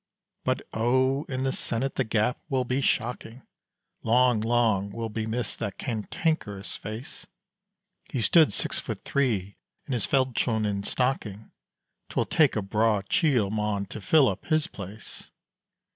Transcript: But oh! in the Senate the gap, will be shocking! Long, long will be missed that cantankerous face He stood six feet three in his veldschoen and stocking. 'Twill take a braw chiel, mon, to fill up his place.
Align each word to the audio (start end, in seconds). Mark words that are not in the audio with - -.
But 0.43 0.63
oh! 0.73 1.25
in 1.25 1.43
the 1.43 1.51
Senate 1.51 1.93
the 1.93 2.03
gap, 2.03 2.39
will 2.49 2.65
be 2.65 2.81
shocking! 2.81 3.43
Long, 4.01 4.39
long 4.41 4.89
will 4.89 5.09
be 5.09 5.27
missed 5.27 5.59
that 5.59 5.77
cantankerous 5.77 6.75
face 6.75 7.27
He 8.09 8.23
stood 8.23 8.51
six 8.51 8.79
feet 8.79 9.05
three 9.05 9.57
in 9.85 9.93
his 9.93 10.07
veldschoen 10.07 10.65
and 10.65 10.83
stocking. 10.87 11.51
'Twill 12.09 12.25
take 12.25 12.55
a 12.55 12.63
braw 12.63 13.03
chiel, 13.03 13.51
mon, 13.51 13.85
to 13.89 14.01
fill 14.01 14.27
up 14.27 14.45
his 14.47 14.65
place. 14.65 15.29